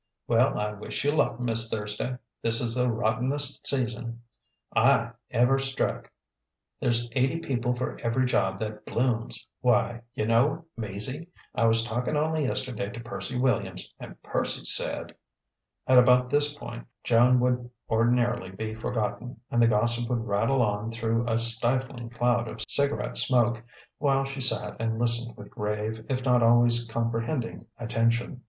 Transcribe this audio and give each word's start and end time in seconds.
"Well, 0.27 0.57
I 0.57 0.73
wish 0.73 1.03
you 1.05 1.11
luck, 1.11 1.39
Miss 1.39 1.69
Thursday. 1.69 2.17
This 2.41 2.59
is 2.59 2.73
the 2.73 2.89
rottenest 2.91 3.67
season 3.67 4.23
I 4.75 5.11
ever 5.29 5.59
struck. 5.59 6.11
There's 6.79 7.07
eighty 7.11 7.37
people 7.39 7.75
for 7.75 7.99
every 7.99 8.25
job 8.25 8.59
that 8.61 8.83
blooms. 8.83 9.47
Why, 9.59 10.01
yunno, 10.17 10.65
Maizie, 10.75 11.27
I 11.53 11.67
was 11.67 11.83
talking 11.85 12.17
only 12.17 12.45
yesterday 12.45 12.89
to 12.89 12.99
Percy 12.99 13.37
Williams, 13.37 13.93
and 13.99 14.19
Percy 14.23 14.65
said" 14.65 15.13
At 15.91 15.99
about 15.99 16.31
this 16.31 16.55
point 16.55 16.87
Joan 17.03 17.39
would 17.41 17.69
ordinarily 17.87 18.49
be 18.49 18.73
forgotten, 18.73 19.39
and 19.51 19.61
the 19.61 19.67
gossip 19.67 20.09
would 20.09 20.25
rattle 20.25 20.63
on 20.63 20.89
through 20.89 21.27
a 21.27 21.37
stifling 21.37 22.09
cloud 22.09 22.47
of 22.47 22.63
cigarette 22.67 23.19
smoke, 23.19 23.61
while 23.99 24.25
she 24.25 24.41
sat 24.41 24.77
and 24.81 24.97
listened 24.97 25.37
with 25.37 25.51
grave, 25.51 26.03
if 26.09 26.25
not 26.25 26.41
always 26.41 26.85
comprehending, 26.85 27.67
attention. 27.77 28.39